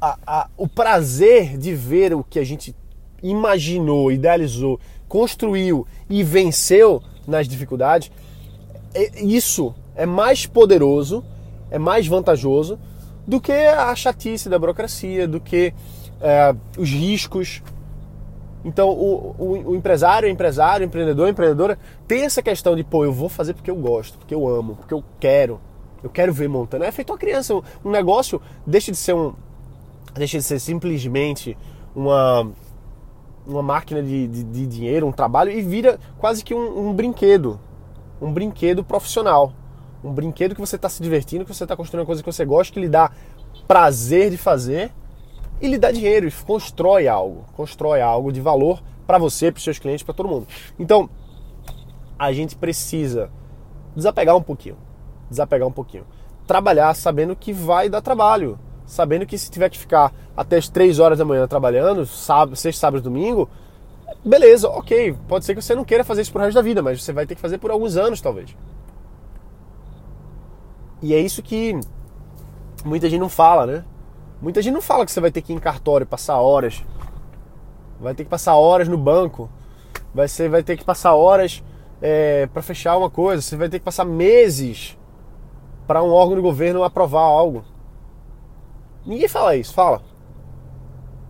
a, 0.01 0.17
a, 0.25 0.50
o 0.58 0.67
prazer 0.67 1.58
de 1.58 1.74
ver 1.75 2.13
o 2.13 2.24
que 2.24 2.39
a 2.39 2.43
gente 2.43 2.75
imaginou, 3.22 4.12
idealizou, 4.12 4.79
construiu 5.08 5.86
e 6.10 6.24
venceu 6.24 7.01
nas 7.27 7.48
dificuldades, 7.48 8.12
é, 8.93 9.24
isso 9.24 9.75
é 9.96 10.05
mais 10.05 10.46
poderoso, 10.46 11.24
é 11.70 11.77
mais 11.77 12.08
vantajoso 12.08 12.79
do 13.27 13.39
que 13.39 13.51
a 13.51 13.96
chatice 13.96 14.50
da 14.50 14.58
burocracia, 14.58 15.27
do 15.27 15.39
que 15.39 15.74
é, 16.20 16.55
os 16.77 16.89
riscos. 16.89 17.62
Então, 18.63 18.89
o, 18.89 19.36
o, 19.38 19.72
o 19.72 19.75
empresário, 19.75 20.27
empresário, 20.27 20.86
empreendedor, 20.86 21.29
empreendedora 21.29 21.77
tem 22.08 22.24
essa 22.24 22.41
questão 22.41 22.75
de, 22.75 22.84
pô, 22.84 23.05
eu 23.05 23.13
vou 23.13 23.29
fazer 23.29 23.53
porque 23.53 23.72
eu 23.72 23.75
gosto, 23.75 24.17
porque 24.17 24.34
eu 24.34 24.48
amo, 24.48 24.75
porque 24.75 24.93
eu 24.93 25.03
quero. 25.20 25.60
Eu 26.03 26.10
quero 26.10 26.34
ver 26.34 26.50
montando. 26.50 26.84
É 26.84 26.91
feito 26.91 27.12
uma 27.12 27.17
criança. 27.17 27.53
Um 27.86 27.91
negócio 27.91 28.41
deixa 28.65 28.91
de 28.91 28.98
ser 28.98 29.13
um. 29.13 29.34
Deixa 30.13 30.37
de 30.37 30.43
ser 30.43 30.59
simplesmente 30.59 31.57
uma, 31.95 32.51
uma 33.45 33.61
máquina 33.61 34.01
de, 34.01 34.27
de, 34.27 34.43
de 34.43 34.67
dinheiro, 34.67 35.07
um 35.07 35.11
trabalho, 35.11 35.51
e 35.51 35.61
vira 35.61 35.99
quase 36.17 36.43
que 36.43 36.53
um, 36.53 36.89
um 36.89 36.93
brinquedo. 36.93 37.59
Um 38.21 38.31
brinquedo 38.31 38.83
profissional. 38.83 39.53
Um 40.03 40.11
brinquedo 40.11 40.55
que 40.55 40.61
você 40.61 40.75
está 40.75 40.89
se 40.89 41.01
divertindo, 41.01 41.45
que 41.45 41.53
você 41.53 41.63
está 41.63 41.75
construindo 41.75 42.01
uma 42.01 42.05
coisa 42.05 42.21
que 42.21 42.31
você 42.31 42.43
gosta, 42.43 42.73
que 42.73 42.79
lhe 42.79 42.89
dá 42.89 43.11
prazer 43.67 44.31
de 44.31 44.37
fazer 44.37 44.91
e 45.61 45.67
lhe 45.67 45.77
dá 45.77 45.91
dinheiro 45.91 46.27
e 46.27 46.31
constrói 46.31 47.07
algo. 47.07 47.45
Constrói 47.53 48.01
algo 48.01 48.31
de 48.31 48.41
valor 48.41 48.81
para 49.05 49.17
você, 49.17 49.51
para 49.51 49.59
os 49.59 49.63
seus 49.63 49.77
clientes, 49.77 50.03
para 50.03 50.13
todo 50.13 50.27
mundo. 50.27 50.47
Então, 50.79 51.09
a 52.17 52.33
gente 52.33 52.55
precisa 52.55 53.29
desapegar 53.95 54.35
um 54.35 54.41
pouquinho. 54.41 54.77
Desapegar 55.29 55.67
um 55.67 55.71
pouquinho. 55.71 56.05
Trabalhar 56.47 56.93
sabendo 56.95 57.35
que 57.35 57.53
vai 57.53 57.89
dar 57.89 58.01
trabalho. 58.01 58.59
Sabendo 58.91 59.25
que 59.25 59.38
se 59.38 59.50
tiver 59.50 59.69
que 59.69 59.77
ficar 59.77 60.13
até 60.36 60.57
as 60.57 60.67
3 60.67 61.00
horas 61.00 61.17
da 61.17 61.24
manhã 61.24 61.48
trabalhando, 61.48 62.05
sábado, 62.05 62.57
sexta, 62.57 62.81
sábado 62.81 63.01
domingo, 63.01 63.50
beleza, 64.21 64.67
ok. 64.67 65.15
Pode 65.29 65.45
ser 65.45 65.55
que 65.55 65.62
você 65.62 65.74
não 65.74 65.86
queira 65.86 66.03
fazer 66.03 66.24
isso 66.24 66.31
pro 66.33 66.41
resto 66.41 66.55
da 66.55 66.62
vida, 66.62 66.81
mas 66.81 67.01
você 67.01 67.13
vai 67.13 67.25
ter 67.25 67.36
que 67.36 67.39
fazer 67.39 67.57
por 67.57 67.71
alguns 67.71 67.95
anos, 67.95 68.19
talvez. 68.19 68.53
E 71.01 71.13
é 71.13 71.19
isso 71.21 71.41
que 71.41 71.79
muita 72.83 73.10
gente 73.10 73.21
não 73.21 73.29
fala, 73.29 73.65
né? 73.65 73.86
Muita 74.41 74.62
gente 74.62 74.74
não 74.74 74.81
fala 74.81 75.05
que 75.05 75.12
você 75.13 75.21
vai 75.21 75.31
ter 75.31 75.41
que 75.41 75.53
ir 75.53 75.55
em 75.55 75.60
cartório, 75.60 76.05
passar 76.05 76.41
horas. 76.41 76.83
Vai 77.98 78.13
ter 78.13 78.25
que 78.25 78.29
passar 78.29 78.55
horas 78.57 78.89
no 78.89 78.98
banco. 78.98 79.50
Vai, 80.13 80.27
ser, 80.27 80.50
vai 80.50 80.63
ter 80.63 80.75
que 80.75 80.83
passar 80.83 81.15
horas 81.15 81.63
é, 82.01 82.45
para 82.48 82.62
fechar 82.62 82.98
uma 82.98 83.10
coisa. 83.10 83.41
Você 83.41 83.55
vai 83.55 83.69
ter 83.69 83.79
que 83.79 83.86
passar 83.86 84.03
meses 84.03 84.98
para 85.88 86.03
um 86.03 86.12
órgão 86.12 86.36
do 86.36 86.41
governo 86.41 86.83
aprovar 86.83 87.21
algo. 87.21 87.70
Ninguém 89.05 89.27
fala 89.27 89.55
isso, 89.55 89.74
fala. 89.74 90.01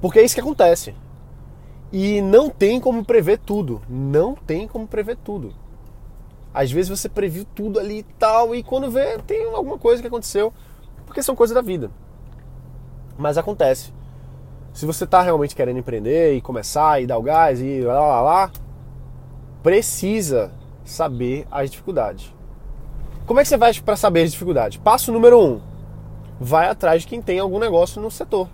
Porque 0.02 0.20
é 0.20 0.24
isso 0.24 0.36
que 0.36 0.42
acontece. 0.42 0.96
E 1.92 2.22
não 2.22 2.50
tem 2.50 2.80
como 2.80 3.04
prever 3.04 3.40
tudo. 3.40 3.82
Não 3.88 4.36
tem 4.36 4.68
como 4.68 4.88
prever 4.88 5.18
tudo. 5.18 5.54
Às 6.54 6.72
vezes 6.72 6.90
você 6.90 7.08
previu 7.08 7.46
tudo 7.56 7.80
ali 7.80 8.00
e 8.00 8.04
tal, 8.04 8.54
e 8.54 8.62
quando 8.62 8.92
vê, 8.92 9.18
tem 9.20 9.46
alguma 9.54 9.78
coisa 9.78 10.02
que 10.02 10.08
aconteceu, 10.08 10.54
porque 11.06 11.24
são 11.24 11.36
coisas 11.36 11.56
da 11.56 11.62
vida. 11.62 11.90
Mas 13.18 13.38
acontece. 13.38 13.94
Se 14.74 14.86
você 14.86 15.06
está 15.06 15.22
realmente 15.22 15.56
querendo 15.56 15.80
empreender 15.80 16.34
e 16.34 16.42
começar 16.42 17.02
e 17.02 17.08
dar 17.08 17.18
o 17.18 17.22
gás 17.22 17.62
e 17.62 17.82
lá 17.82 18.00
lá 18.00 18.22
lá, 18.22 18.52
precisa 19.64 20.52
saber 20.84 21.46
as 21.52 21.70
dificuldades. 21.70 22.34
Como 23.26 23.40
é 23.40 23.44
que 23.44 23.50
você 23.50 23.58
vai 23.58 23.74
para 23.74 23.96
saber 23.96 24.24
as 24.24 24.32
dificuldades? 24.32 24.78
Passo 24.78 25.12
número 25.12 25.40
um: 25.40 25.62
vai 26.42 26.68
atrás 26.68 27.04
de 27.04 27.08
quem 27.08 27.22
tem 27.22 27.40
algum 27.40 27.60
negócio 27.60 28.02
no 28.02 28.10
setor. 28.10 28.50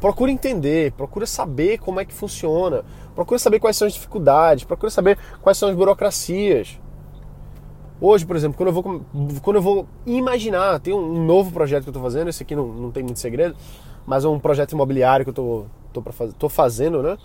Procura 0.00 0.30
entender, 0.30 0.92
procura 0.92 1.24
saber 1.24 1.78
como 1.78 2.00
é 2.00 2.04
que 2.04 2.12
funciona, 2.12 2.84
procura 3.14 3.38
saber 3.38 3.60
quais 3.60 3.76
são 3.76 3.86
as 3.86 3.94
dificuldades, 3.94 4.64
procura 4.64 4.90
saber 4.90 5.16
quais 5.40 5.56
são 5.56 5.68
as 5.68 5.76
burocracias. 5.76 6.80
Hoje, 8.00 8.26
por 8.26 8.34
exemplo, 8.34 8.58
quando 8.58 8.68
eu 8.68 8.72
vou, 8.72 9.40
quando 9.40 9.56
eu 9.56 9.62
vou 9.62 9.86
imaginar, 10.04 10.80
tem 10.80 10.92
um 10.92 11.24
novo 11.24 11.52
projeto 11.52 11.84
que 11.84 11.88
eu 11.88 11.92
estou 11.92 12.02
fazendo, 12.02 12.28
esse 12.28 12.42
aqui 12.42 12.56
não, 12.56 12.66
não 12.66 12.90
tem 12.90 13.02
muito 13.02 13.20
segredo, 13.20 13.56
mas 14.04 14.24
é 14.24 14.28
um 14.28 14.38
projeto 14.38 14.72
imobiliário 14.72 15.24
que 15.24 15.30
eu 15.30 15.32
estou 15.32 15.66
tô, 15.92 16.02
tô, 16.02 16.28
tô 16.32 16.48
fazendo, 16.48 17.02
né? 17.02 17.16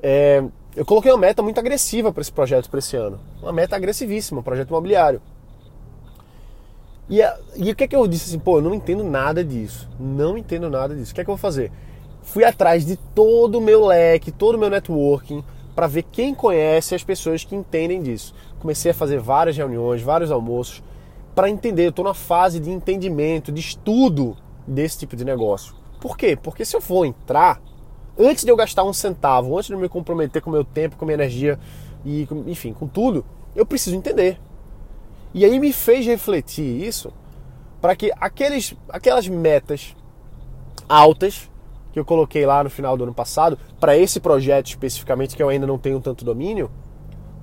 É, 0.00 0.44
eu 0.76 0.84
coloquei 0.84 1.10
uma 1.10 1.18
meta 1.18 1.42
muito 1.42 1.58
agressiva 1.58 2.12
para 2.12 2.20
esse 2.20 2.30
projeto 2.30 2.70
para 2.70 2.78
esse 2.78 2.94
ano. 2.94 3.18
Uma 3.42 3.52
meta 3.52 3.74
agressivíssima, 3.74 4.40
um 4.40 4.44
projeto 4.44 4.68
imobiliário. 4.68 5.20
E, 7.08 7.20
e 7.56 7.70
o 7.70 7.76
que 7.76 7.84
é 7.84 7.88
que 7.88 7.96
eu 7.96 8.06
disse 8.06 8.28
assim, 8.28 8.38
pô, 8.38 8.58
eu 8.58 8.62
não 8.62 8.74
entendo 8.74 9.02
nada 9.02 9.42
disso. 9.42 9.88
Não 9.98 10.36
entendo 10.36 10.68
nada 10.68 10.94
disso. 10.94 11.12
O 11.12 11.14
que 11.14 11.20
é 11.20 11.24
que 11.24 11.30
eu 11.30 11.34
vou 11.34 11.40
fazer? 11.40 11.72
Fui 12.22 12.44
atrás 12.44 12.84
de 12.84 12.96
todo 12.96 13.58
o 13.58 13.60
meu 13.60 13.86
leque, 13.86 14.30
todo 14.30 14.56
o 14.56 14.58
meu 14.58 14.68
networking, 14.68 15.42
para 15.74 15.86
ver 15.86 16.02
quem 16.02 16.34
conhece 16.34 16.94
as 16.94 17.02
pessoas 17.02 17.44
que 17.44 17.56
entendem 17.56 18.02
disso. 18.02 18.34
Comecei 18.60 18.90
a 18.90 18.94
fazer 18.94 19.18
várias 19.18 19.56
reuniões, 19.56 20.02
vários 20.02 20.30
almoços, 20.30 20.82
para 21.34 21.48
entender. 21.48 21.86
Eu 21.86 21.90
estou 21.90 22.04
na 22.04 22.14
fase 22.14 22.60
de 22.60 22.70
entendimento, 22.70 23.50
de 23.50 23.60
estudo 23.60 24.36
desse 24.66 24.98
tipo 24.98 25.16
de 25.16 25.24
negócio. 25.24 25.74
Por 26.00 26.16
quê? 26.16 26.36
Porque 26.36 26.64
se 26.64 26.76
eu 26.76 26.80
for 26.80 27.06
entrar, 27.06 27.62
antes 28.18 28.44
de 28.44 28.50
eu 28.50 28.56
gastar 28.56 28.84
um 28.84 28.92
centavo, 28.92 29.56
antes 29.56 29.68
de 29.68 29.72
eu 29.72 29.78
me 29.78 29.88
comprometer 29.88 30.42
com 30.42 30.50
meu 30.50 30.64
tempo, 30.64 30.96
com 30.96 31.04
a 31.04 31.06
minha 31.06 31.14
energia 31.14 31.58
e, 32.04 32.28
enfim, 32.46 32.74
com 32.74 32.86
tudo, 32.86 33.24
eu 33.56 33.64
preciso 33.64 33.96
entender. 33.96 34.38
E 35.34 35.44
aí 35.44 35.58
me 35.58 35.72
fez 35.72 36.06
refletir 36.06 36.82
isso 36.82 37.12
para 37.80 37.94
que 37.94 38.12
aqueles, 38.20 38.74
aquelas 38.88 39.28
metas 39.28 39.94
altas 40.88 41.50
que 41.92 41.98
eu 41.98 42.04
coloquei 42.04 42.44
lá 42.44 42.62
no 42.62 42.70
final 42.70 42.96
do 42.96 43.04
ano 43.04 43.14
passado, 43.14 43.58
para 43.80 43.96
esse 43.96 44.20
projeto 44.20 44.66
especificamente, 44.66 45.36
que 45.36 45.42
eu 45.42 45.48
ainda 45.48 45.66
não 45.66 45.78
tenho 45.78 46.00
tanto 46.00 46.24
domínio, 46.24 46.70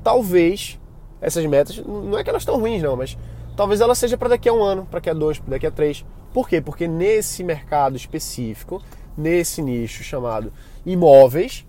talvez 0.04 0.80
essas 1.22 1.46
metas, 1.46 1.78
não 1.78 2.18
é 2.18 2.24
que 2.24 2.30
elas 2.30 2.44
estão 2.44 2.60
ruins 2.60 2.82
não, 2.82 2.96
mas 2.96 3.18
talvez 3.56 3.82
ela 3.82 3.96
seja 3.96 4.18
para 4.18 4.30
daqui 4.30 4.48
a 4.48 4.54
um 4.54 4.64
ano, 4.64 4.86
para 4.86 5.00
daqui 5.00 5.10
a 5.10 5.14
dois, 5.14 5.40
para 5.40 5.52
daqui 5.52 5.66
a 5.66 5.72
três. 5.72 6.06
Por 6.34 6.48
quê? 6.48 6.62
Porque 6.62 6.88
nesse 6.88 7.44
mercado 7.44 7.96
específico, 7.96 8.82
nesse 9.18 9.62
nicho 9.62 10.04
chamado 10.04 10.52
imóveis, 10.86 11.66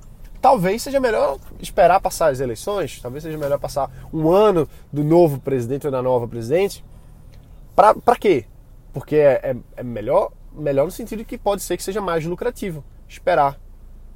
talvez 0.46 0.80
seja 0.80 1.00
melhor 1.00 1.40
esperar 1.58 2.00
passar 2.00 2.30
as 2.30 2.38
eleições, 2.38 3.00
talvez 3.00 3.24
seja 3.24 3.36
melhor 3.36 3.58
passar 3.58 3.90
um 4.12 4.30
ano 4.30 4.68
do 4.92 5.02
novo 5.02 5.40
presidente 5.40 5.88
ou 5.88 5.90
da 5.90 6.00
nova 6.00 6.28
presidente. 6.28 6.84
Para 7.74 8.16
quê? 8.16 8.44
Porque 8.92 9.16
é, 9.16 9.40
é, 9.42 9.56
é 9.78 9.82
melhor 9.82 10.30
melhor 10.52 10.84
no 10.84 10.92
sentido 10.92 11.24
que 11.24 11.36
pode 11.36 11.64
ser 11.64 11.76
que 11.76 11.82
seja 11.82 12.00
mais 12.00 12.24
lucrativo 12.24 12.84
esperar. 13.08 13.58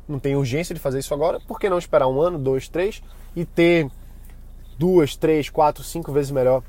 Não 0.07 0.21
tem 0.21 0.37
urgência 0.37 0.73
de 0.73 0.81
fazer 0.81 1.01
isso 1.01 1.13
agora, 1.13 1.41
por 1.41 1.59
que 1.59 1.69
não 1.69 1.79
esperar 1.79 2.07
um 2.07 2.21
ano, 2.21 2.39
dois, 2.39 2.69
três 2.69 3.03
e 3.35 3.45
ter 3.45 3.91
duas, 4.79 5.17
três, 5.17 5.51
quatro, 5.51 5.83
cinco 5.83 6.13
vezes 6.13 6.31
melhor 6.31 6.63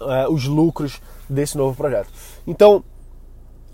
uh, 0.00 0.32
os 0.32 0.44
lucros 0.44 1.02
desse 1.28 1.58
novo 1.58 1.76
projeto? 1.76 2.12
Então, 2.46 2.84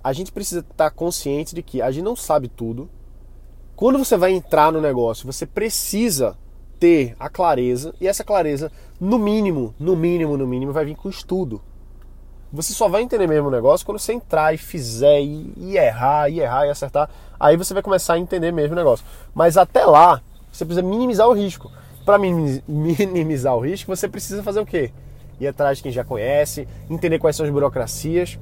a 0.02 0.14
gente 0.14 0.32
precisa 0.32 0.60
estar 0.60 0.90
consciente 0.90 1.54
de 1.54 1.62
que 1.62 1.82
a 1.82 1.90
gente 1.90 2.04
não 2.04 2.16
sabe 2.16 2.48
tudo. 2.48 2.88
Quando 3.80 3.98
você 3.98 4.14
vai 4.14 4.32
entrar 4.32 4.70
no 4.70 4.78
negócio, 4.78 5.24
você 5.24 5.46
precisa 5.46 6.36
ter 6.78 7.16
a 7.18 7.30
clareza, 7.30 7.94
e 7.98 8.06
essa 8.06 8.22
clareza, 8.22 8.70
no 9.00 9.18
mínimo, 9.18 9.74
no 9.80 9.96
mínimo, 9.96 10.36
no 10.36 10.46
mínimo, 10.46 10.70
vai 10.70 10.84
vir 10.84 10.94
com 10.96 11.08
estudo. 11.08 11.62
Você 12.52 12.74
só 12.74 12.90
vai 12.90 13.00
entender 13.00 13.26
mesmo 13.26 13.48
o 13.48 13.50
negócio 13.50 13.86
quando 13.86 13.98
você 13.98 14.12
entrar 14.12 14.52
e 14.52 14.58
fizer 14.58 15.22
e, 15.22 15.54
e, 15.56 15.78
errar, 15.78 16.28
e 16.28 16.40
errar 16.40 16.66
e 16.66 16.68
acertar. 16.68 17.08
Aí 17.40 17.56
você 17.56 17.72
vai 17.72 17.82
começar 17.82 18.14
a 18.14 18.18
entender 18.18 18.52
mesmo 18.52 18.74
o 18.74 18.76
negócio. 18.76 19.02
Mas 19.34 19.56
até 19.56 19.82
lá, 19.86 20.20
você 20.52 20.62
precisa 20.66 20.86
minimizar 20.86 21.26
o 21.26 21.32
risco. 21.32 21.72
Para 22.04 22.18
minimizar 22.18 23.56
o 23.56 23.60
risco, 23.60 23.96
você 23.96 24.06
precisa 24.06 24.42
fazer 24.42 24.60
o 24.60 24.66
quê? 24.66 24.92
Ir 25.40 25.46
atrás 25.46 25.78
de 25.78 25.84
quem 25.84 25.92
já 25.92 26.04
conhece, 26.04 26.68
entender 26.90 27.18
quais 27.18 27.34
são 27.34 27.46
as 27.46 27.52
burocracias 27.52 28.38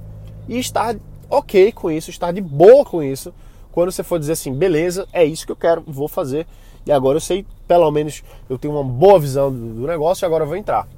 e 0.49 0.59
estar 0.59 0.97
ok 1.31 1.71
com 1.71 1.93
isso, 1.93 2.11
estar 2.11 2.33
de 2.33 2.41
boa 2.41 2.85
com 2.85 3.05
isso. 3.05 3.33
Quando 3.79 3.93
você 3.93 4.03
for 4.03 4.19
dizer 4.19 4.33
assim, 4.33 4.53
beleza, 4.53 5.07
é 5.13 5.25
isso 5.25 5.47
que 5.47 5.53
eu 5.53 5.57
quero, 5.57 5.85
vou 5.87 6.09
fazer. 6.09 6.49
E 6.85 6.91
agora 6.91 7.17
eu 7.17 7.21
sei, 7.21 7.47
pelo 7.69 7.89
menos, 7.93 8.25
eu 8.51 8.59
tenho 8.59 8.75
uma 8.75 8.83
boa 8.83 9.21
visão 9.21 9.53
do, 9.53 9.73
do 9.73 9.87
negócio 9.87 10.25
e 10.25 10.27
agora 10.27 10.43
eu 10.43 10.49
vou 10.49 10.57
entrar. 10.57 10.89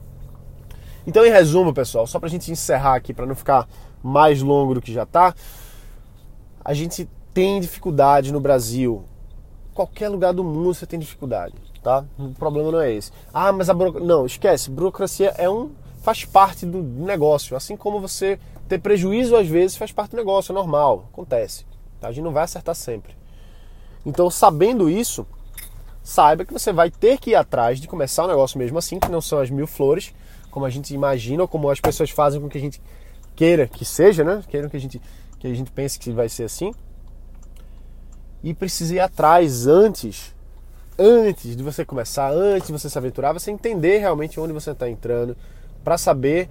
Então, 1.06 1.26
em 1.26 1.30
resumo, 1.30 1.74
pessoal, 1.74 2.06
só 2.06 2.18
para 2.18 2.28
a 2.28 2.30
gente 2.30 2.50
encerrar 2.50 2.94
aqui, 2.94 3.12
para 3.12 3.26
não 3.26 3.34
ficar 3.34 3.68
mais 4.02 4.40
longo 4.40 4.72
do 4.72 4.80
que 4.80 4.94
já 4.94 5.02
está, 5.02 5.34
a 6.64 6.72
gente 6.72 7.06
tem 7.34 7.60
dificuldade 7.60 8.32
no 8.32 8.40
Brasil. 8.40 9.04
Qualquer 9.74 10.08
lugar 10.08 10.32
do 10.32 10.42
mundo 10.42 10.72
você 10.72 10.86
tem 10.86 10.98
dificuldade, 10.98 11.52
tá? 11.82 12.02
O 12.18 12.30
problema 12.30 12.72
não 12.72 12.80
é 12.80 12.94
esse. 12.94 13.12
Ah, 13.30 13.52
mas 13.52 13.68
a 13.68 13.74
burocracia. 13.74 14.08
Não, 14.08 14.24
esquece. 14.24 14.70
Burocracia 14.70 15.34
é 15.36 15.50
um. 15.50 15.72
faz 16.00 16.24
parte 16.24 16.64
do 16.64 16.82
negócio. 16.82 17.54
Assim 17.54 17.76
como 17.76 18.00
você 18.00 18.40
ter 18.66 18.78
prejuízo 18.78 19.36
às 19.36 19.46
vezes 19.46 19.76
faz 19.76 19.92
parte 19.92 20.12
do 20.12 20.16
negócio, 20.16 20.50
é 20.50 20.54
normal, 20.54 21.10
acontece. 21.12 21.68
A 22.08 22.12
gente 22.12 22.24
não 22.24 22.32
vai 22.32 22.44
acertar 22.44 22.74
sempre. 22.74 23.16
Então, 24.04 24.30
sabendo 24.30 24.88
isso, 24.88 25.26
saiba 26.02 26.44
que 26.44 26.52
você 26.52 26.72
vai 26.72 26.90
ter 26.90 27.18
que 27.18 27.30
ir 27.30 27.34
atrás 27.34 27.80
de 27.80 27.86
começar 27.86 28.24
o 28.24 28.28
negócio 28.28 28.58
mesmo 28.58 28.78
assim, 28.78 28.98
que 28.98 29.10
não 29.10 29.20
são 29.20 29.40
as 29.40 29.50
mil 29.50 29.66
flores, 29.66 30.14
como 30.50 30.64
a 30.64 30.70
gente 30.70 30.94
imagina 30.94 31.42
ou 31.42 31.48
como 31.48 31.68
as 31.70 31.80
pessoas 31.80 32.10
fazem 32.10 32.40
com 32.40 32.48
que 32.48 32.58
a 32.58 32.60
gente 32.60 32.80
queira 33.36 33.66
que 33.66 33.84
seja, 33.84 34.24
né? 34.24 34.42
Queiram 34.48 34.68
que 34.68 34.76
a 34.76 34.80
gente 34.80 35.00
que 35.38 35.46
a 35.46 35.54
gente 35.54 35.70
pense 35.70 35.98
que 35.98 36.10
vai 36.10 36.28
ser 36.28 36.44
assim. 36.44 36.72
E 38.42 38.52
precisa 38.52 38.94
ir 38.94 39.00
atrás 39.00 39.66
antes 39.66 40.34
antes 41.00 41.56
de 41.56 41.62
você 41.62 41.82
começar, 41.82 42.30
antes 42.30 42.66
de 42.66 42.72
você 42.72 42.90
se 42.90 42.98
aventurar, 42.98 43.32
você 43.32 43.50
entender 43.50 43.98
realmente 43.98 44.38
onde 44.38 44.52
você 44.52 44.72
está 44.72 44.88
entrando, 44.88 45.34
para 45.82 45.96
saber 45.96 46.50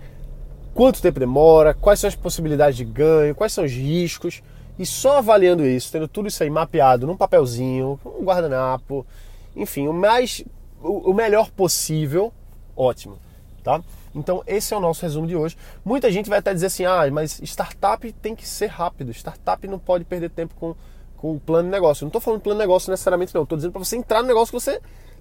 quanto 0.73 1.01
tempo 1.01 1.19
demora, 1.19 1.75
quais 1.75 1.99
são 1.99 2.07
as 2.07 2.15
possibilidades 2.15 2.75
de 2.75 2.83
ganho, 2.83 3.35
quais 3.35 3.53
são 3.53 3.63
os 3.63 3.71
riscos. 3.71 4.41
E 4.79 4.85
só 4.85 5.17
avaliando 5.17 5.65
isso, 5.65 5.91
tendo 5.91 6.07
tudo 6.07 6.29
isso 6.29 6.41
aí 6.41 6.49
mapeado 6.49 7.05
num 7.05 7.17
papelzinho, 7.17 7.99
um 8.05 8.23
guardanapo, 8.23 9.05
enfim, 9.53 9.89
o 9.89 9.93
mais 9.93 10.41
o, 10.81 11.13
melhor 11.13 11.51
possível, 11.51 12.31
ótimo, 12.77 13.17
tá? 13.61 13.81
Então 14.15 14.41
esse 14.47 14.73
é 14.73 14.77
o 14.77 14.79
nosso 14.79 15.01
resumo 15.01 15.27
de 15.27 15.35
hoje. 15.35 15.57
Muita 15.83 16.09
gente 16.09 16.29
vai 16.29 16.39
até 16.39 16.53
dizer 16.53 16.67
assim: 16.67 16.85
"Ah, 16.85 17.01
mas 17.11 17.41
startup 17.41 18.09
tem 18.13 18.33
que 18.33 18.47
ser 18.47 18.67
rápido. 18.67 19.11
Startup 19.11 19.67
não 19.67 19.77
pode 19.77 20.05
perder 20.05 20.29
tempo 20.29 20.55
com 20.55 20.73
com 21.17 21.35
o 21.35 21.39
plano 21.41 21.65
de 21.65 21.71
negócio". 21.71 22.03
Eu 22.03 22.05
não 22.05 22.09
estou 22.09 22.21
falando 22.21 22.39
de 22.39 22.43
plano 22.45 22.57
de 22.57 22.63
negócio 22.65 22.89
necessariamente 22.89 23.35
não, 23.35 23.43
estou 23.43 23.57
dizendo 23.57 23.73
para 23.73 23.83
você 23.83 23.97
entrar 23.97 24.21
no 24.21 24.29
negócio 24.29 24.57
que 24.57 24.63
você 24.63 24.79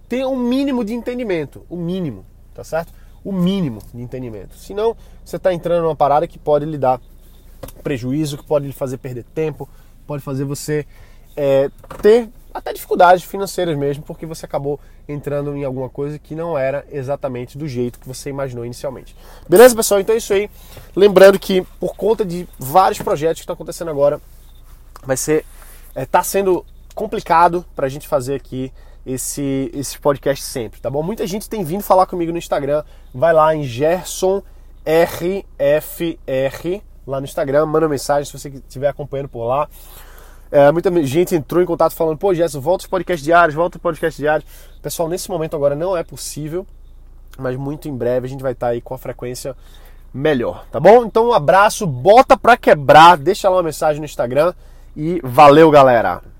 tenha 0.08 0.28
um 0.28 0.36
mínimo 0.36 0.84
de 0.84 0.94
entendimento, 0.94 1.66
o 1.68 1.76
mínimo, 1.76 2.24
tá 2.54 2.62
certo? 2.62 2.92
O 3.24 3.32
mínimo 3.32 3.80
de 3.92 4.00
entendimento. 4.00 4.56
Senão, 4.56 4.96
você 5.24 5.36
está 5.36 5.52
entrando 5.52 5.82
numa 5.82 5.96
parada 5.96 6.28
que 6.28 6.38
pode 6.38 6.64
lhe 6.64 6.78
dar 6.78 7.00
prejuízo, 7.82 8.38
que 8.38 8.44
pode 8.44 8.66
lhe 8.66 8.72
fazer 8.72 8.98
perder 8.98 9.24
tempo, 9.34 9.68
pode 10.06 10.22
fazer 10.22 10.44
você 10.44 10.86
é, 11.36 11.70
ter 12.02 12.28
até 12.52 12.72
dificuldades 12.72 13.24
financeiras 13.24 13.76
mesmo, 13.76 14.02
porque 14.02 14.26
você 14.26 14.44
acabou 14.44 14.80
entrando 15.08 15.56
em 15.56 15.64
alguma 15.64 15.88
coisa 15.88 16.18
que 16.18 16.34
não 16.34 16.58
era 16.58 16.84
exatamente 16.90 17.56
do 17.56 17.68
jeito 17.68 17.98
que 17.98 18.08
você 18.08 18.30
imaginou 18.30 18.64
inicialmente. 18.64 19.14
Beleza, 19.48 19.74
pessoal? 19.74 20.00
Então 20.00 20.14
é 20.14 20.18
isso 20.18 20.32
aí. 20.32 20.50
Lembrando 20.94 21.38
que 21.38 21.62
por 21.78 21.94
conta 21.94 22.24
de 22.24 22.48
vários 22.58 23.00
projetos 23.00 23.40
que 23.40 23.44
estão 23.44 23.54
acontecendo 23.54 23.90
agora, 23.90 24.20
vai 25.04 25.16
ser 25.16 25.44
está 25.88 26.00
é, 26.00 26.06
tá 26.06 26.22
sendo 26.22 26.64
complicado 26.94 27.64
para 27.74 27.86
a 27.86 27.88
gente 27.88 28.08
fazer 28.08 28.34
aqui 28.34 28.72
esse, 29.06 29.70
esse 29.72 29.98
podcast 29.98 30.44
sempre, 30.44 30.80
tá 30.80 30.90
bom? 30.90 31.02
Muita 31.02 31.26
gente 31.26 31.48
tem 31.48 31.64
vindo 31.64 31.82
falar 31.82 32.06
comigo 32.06 32.32
no 32.32 32.38
Instagram. 32.38 32.82
Vai 33.14 33.32
lá 33.32 33.54
em 33.54 33.64
Gerson 33.64 34.42
RFR 34.84 35.42
lá 37.08 37.20
no 37.20 37.24
Instagram, 37.24 37.64
manda 37.66 37.88
mensagem 37.88 38.24
se 38.26 38.38
você 38.38 38.48
estiver 38.50 38.88
acompanhando 38.88 39.28
por 39.28 39.46
lá. 39.46 39.68
É, 40.50 40.70
muita 40.70 40.90
gente 41.04 41.34
entrou 41.34 41.62
em 41.62 41.66
contato 41.66 41.94
falando, 41.94 42.18
pô, 42.18 42.34
Gerson, 42.34 42.60
volta 42.60 42.84
os 42.84 42.88
podcasts 42.88 43.24
diários, 43.24 43.54
volta 43.54 43.78
os 43.78 43.82
podcasts 43.82 44.18
diários. 44.18 44.48
Pessoal, 44.82 45.08
nesse 45.08 45.30
momento 45.30 45.56
agora 45.56 45.74
não 45.74 45.96
é 45.96 46.02
possível, 46.02 46.66
mas 47.38 47.56
muito 47.56 47.88
em 47.88 47.96
breve 47.96 48.26
a 48.26 48.30
gente 48.30 48.42
vai 48.42 48.52
estar 48.52 48.68
aí 48.68 48.80
com 48.80 48.94
a 48.94 48.98
frequência 48.98 49.56
melhor, 50.12 50.66
tá 50.70 50.78
bom? 50.78 51.04
Então 51.04 51.28
um 51.28 51.32
abraço, 51.32 51.86
bota 51.86 52.36
pra 52.36 52.56
quebrar, 52.56 53.16
deixa 53.16 53.48
lá 53.48 53.56
uma 53.56 53.62
mensagem 53.62 54.00
no 54.00 54.06
Instagram 54.06 54.54
e 54.96 55.20
valeu, 55.22 55.70
galera! 55.70 56.37